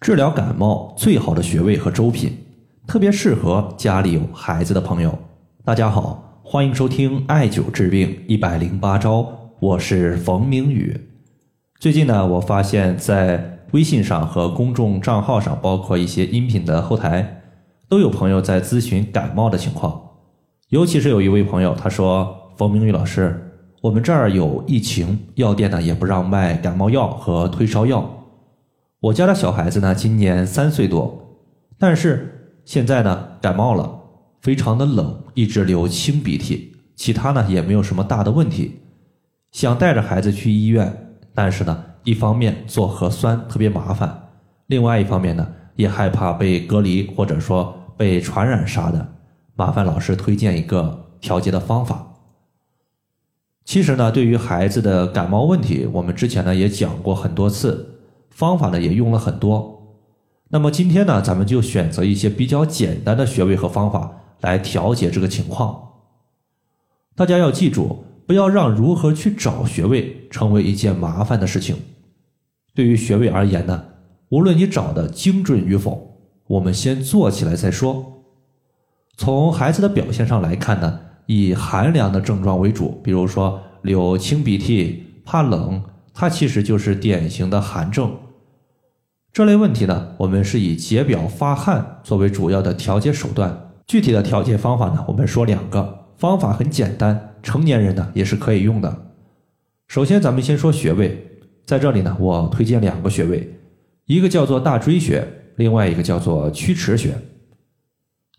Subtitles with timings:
[0.00, 2.34] 治疗感冒最好的穴位和粥品，
[2.86, 5.18] 特别适合家里有孩子的朋友。
[5.62, 9.26] 大家好，欢迎收听艾灸治病一百零八招，
[9.60, 10.98] 我是冯明宇。
[11.78, 17.42] 最近呢，我发现，在微信上和公众账号上，包括一些音频的后台，
[17.86, 20.00] 都有朋友在咨询感冒的情况。
[20.70, 23.38] 尤其是有一位朋友，他说：“冯明宇老师，
[23.82, 28.10] 我们这儿有疫情，药店呢也不让卖感冒药和退烧药。”
[29.00, 31.38] 我家的小孩子呢，今年三岁多，
[31.78, 33.98] 但是现在呢感冒了，
[34.42, 38.80] 非常的冷，一直流清鼻涕，其他呢也没有什么大的问题。
[39.52, 44.28] 想带着孩子去医院，但是呢，一方面做核酸特别麻烦，
[44.66, 49.14] 另外一方面呢，也害怕被隔离或者说被传染啥的。
[49.54, 52.06] 麻烦老师推荐一个调节的方法。
[53.64, 57.89] 其实呢，对于孩子的感冒问题，我们之前呢也讲过很多次。
[58.30, 59.98] 方法呢也用了很多，
[60.48, 65.90] 那么今天呢，咱们就选择一些比较简单的穴位和方法来调节这个情况。
[67.14, 71.76] 大家要记住，不要让如何去找穴位成为一件麻烦的事情。
[72.74, 73.84] 对于穴位而言呢，
[74.30, 78.24] 无论你找的精准与否，我们先做起来再说。
[79.16, 85.82] 从孩子的表现上来看呢，以寒凉的症状为主，比如说流清鼻涕、怕冷。
[86.20, 88.14] 它其实就是典型的寒症，
[89.32, 93.70] 这类问题呢，我们是以解表发汗作为主要的调节手段。
[93.86, 99.14] 具体的调节方法呢，我们说两个方法很简单，成年人呢也是可以用的。
[99.88, 101.26] 首先，咱们先说穴位，
[101.64, 103.54] 在这里呢，我推荐两个穴位，
[104.04, 105.26] 一个叫做大椎穴，
[105.56, 107.14] 另外一个叫做曲池穴。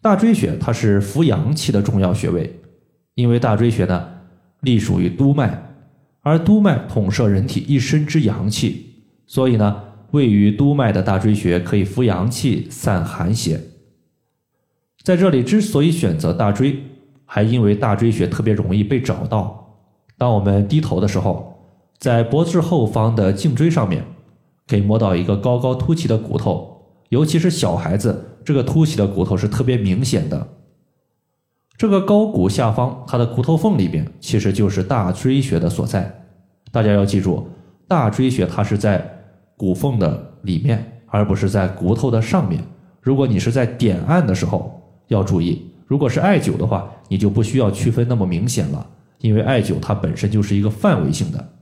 [0.00, 2.58] 大椎穴它是扶阳气的重要穴位，
[3.16, 4.08] 因为大椎穴呢
[4.62, 5.62] 隶属于督脉。
[6.26, 13.60] 而督脉统摄人体一身之阳气，所以呢，位于督脉的大椎穴可以扶阳气、散寒邪。
[15.04, 16.82] 在这里之所以选择大椎，
[17.24, 19.78] 还因为大椎穴特别容易被找到。
[20.18, 21.60] 当我们低头的时候，
[21.96, 24.04] 在脖子后方的颈椎上面，
[24.66, 30.48] 可以摸到一个高高凸起的骨头，尤其是小孩子，这个凸起的骨头是特别明显的。
[31.78, 36.10] 这个高骨下方，它的骨头缝里边，其实就是大椎穴的所在。
[36.72, 37.46] 大家要记住，
[37.86, 39.06] 大椎穴它是在
[39.56, 42.62] 骨缝的里面，而不是在骨头的上面。
[43.00, 48.86] 如果你是在点按的时候要注意，如果是艾灸的话，你就不需要区分那么明显了，
[49.18, 51.52] 因为艾灸它本身就是一个范围性的。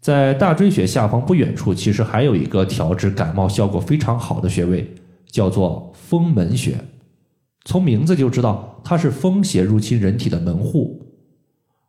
[0.00, 4.92] 在大椎穴下方不远处，其实还有一个调治感冒效果非常好的穴位，
[5.30, 6.76] 叫做风门穴。
[7.64, 11.06] 从名字就知道，它是风邪入侵人体的门户，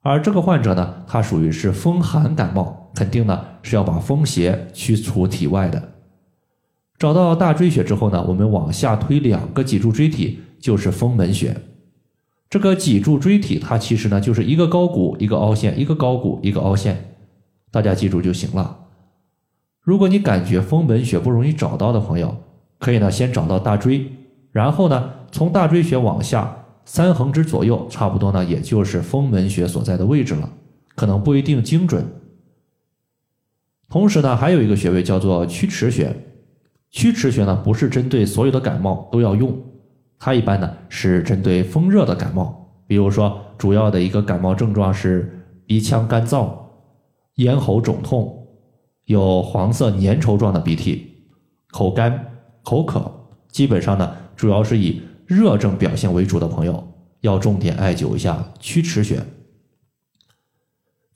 [0.00, 5.92] 而这个患者呢，他属于是风寒感冒，肯定呢是要把风邪驱除体外的。
[6.98, 11.56] 找到大椎穴之后呢，我们往下推两个脊柱椎体，就是风门穴。
[12.50, 17.14] 这个脊柱椎体它其实呢就是一个高骨一个凹陷，一个高骨一个凹陷，
[17.70, 18.86] 大家记住就行了。
[19.80, 22.36] 如果你感觉风门穴不容易找到的朋友，
[22.78, 24.10] 可以呢先找到大椎。
[24.58, 30.50] 然后呢，从大椎穴往下三横指左右，差不多呢，也就是风门穴所在的位置了，
[30.96, 32.04] 可能不一定精准。
[33.88, 36.12] 同时呢，还有一个穴位叫做曲池穴。
[36.90, 39.56] 曲池穴呢，不是针对所有的感冒都要用，
[40.18, 46.50] 它一般呢是针对风热的感冒，比如说主要的一个感冒症状是鼻腔干燥、
[47.36, 48.44] 咽喉肿痛、
[49.04, 51.06] 有黄色粘稠状的鼻涕、
[51.70, 52.26] 口干、
[52.64, 53.08] 口渴，
[53.52, 54.16] 基本上呢。
[54.38, 59.20] 主要是以热症表现为主的朋友，要重点艾灸一下曲池穴。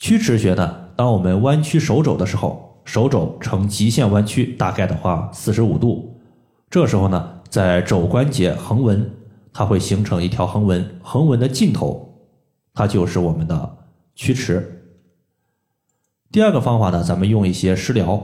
[0.00, 6.20] 曲池穴呢，当我们弯曲手肘的时候，手肘呈极限弯曲，大概的话四十五度。
[6.68, 9.08] 这时候呢，在肘关节横纹，
[9.52, 12.26] 它会形成一条横纹，横纹的尽头，
[12.74, 13.78] 它就是我们的
[14.16, 14.82] 曲池。
[16.32, 18.20] 第二个方法呢，咱们用一些食疗，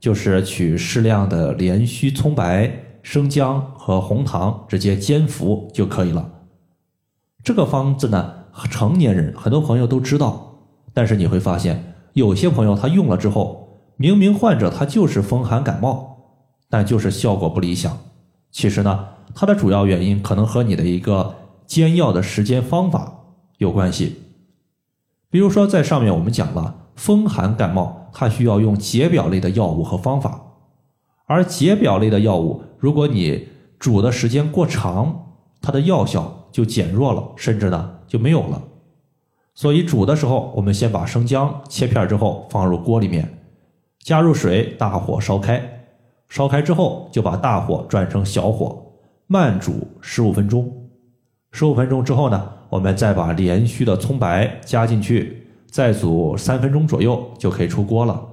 [0.00, 2.86] 就是取适量的连须葱白。
[3.02, 6.30] 生姜和红糖直接煎服就可以了。
[7.42, 8.34] 这个方子呢，
[8.70, 10.54] 成年人很多朋友都知道，
[10.92, 16.18] 但是你会发现，有些朋友他用了之后，明明患者他就是风寒感冒，
[16.68, 17.96] 但就是效果不理想。
[18.50, 21.34] 其实呢，它的主要原因可能和你的一个
[21.66, 23.20] 煎药的时间方法
[23.58, 24.22] 有关系。
[25.30, 30.47] 比如说，在上面我们讲了，风寒感冒它需要用解表类的药物和方法。
[31.28, 33.48] 而解表类的药物，如果你
[33.78, 38.62] 煮的时间过长，它的药效就减弱了，甚至呢就没有了。
[39.54, 43.28] 所以煮的时候，我们先把生姜切片之后放入锅里面，
[44.02, 45.84] 加入水，大火烧开，
[46.30, 48.94] 烧开之后就把大火转成小火，
[49.26, 50.72] 慢煮十五分钟。
[51.52, 58.26] 十五分钟之后呢，我们再把连须的葱白加进去，再煮三分钟左右就可以出锅了。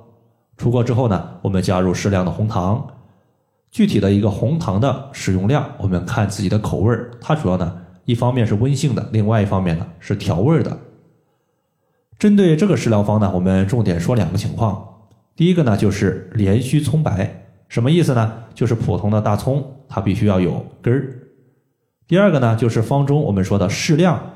[0.57, 2.88] 出锅之后呢，我们加入适量的红糖。
[3.72, 7.12] 具体的一个红糖的使用量，我们看自己的口味儿。
[7.19, 10.78] 它主要呢，一方面是温性的，另外一方面呢是调味儿的。
[12.18, 14.88] 针对这个食疗方呢，我们重点说两个情况。
[15.36, 18.44] 第一个呢，就是连须葱白，什么意思呢？
[18.54, 21.13] 就是普通的大葱，它必须要有根儿。
[22.08, 24.31] 第二个呢，就是方中我们说的适量。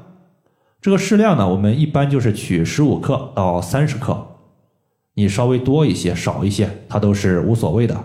[0.81, 4.28] 这个适量呢，我们一般就是取十五克到三十克，
[5.13, 7.95] 你稍微多一些、少一些，它都是无所谓的。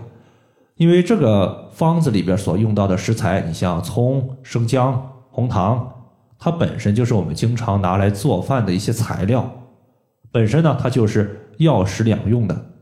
[0.75, 5.89] 因为这个方子里边所用到的食材，你像葱、生姜、红糖，
[6.37, 9.49] 它本身就是我们经常拿来做饭的一些材料，
[10.31, 12.73] 本身呢，它就是药食两用的，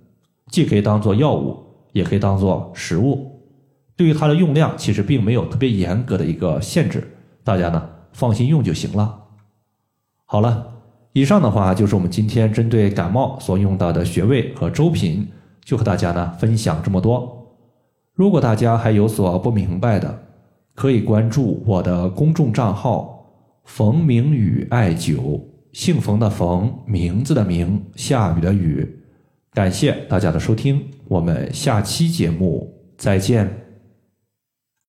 [0.47, 3.31] 既可以当做药物，也可以当做食物。
[3.95, 9.19] 对于它的用量，其实并没有特别严格的一个限制，大家呢放心用就行了。
[10.25, 10.72] 好了，
[11.13, 15.27] 以上的话就是我们今天针对感冒所用到的穴位和粥品，
[15.63, 17.55] 就和大家呢分享这么多。
[18.15, 20.23] 如果大家还有所不明白的，
[20.75, 23.31] 可以关注我的公众账号
[23.65, 25.39] “冯明宇艾灸”，
[25.71, 28.99] 姓冯的冯，名字的名，下雨的雨。
[29.53, 33.62] 感谢大家的收听，我们下期节目再见。